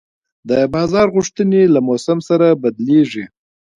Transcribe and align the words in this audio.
د 0.49 0.51
بازار 0.73 1.07
غوښتنې 1.15 1.61
له 1.73 1.79
موسم 1.87 2.17
سره 2.29 2.47
بدلېږي. 2.61 3.25